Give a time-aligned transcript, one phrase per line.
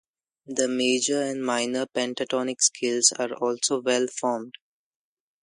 [0.47, 4.55] The major and minor pentatonic scales are also well formed.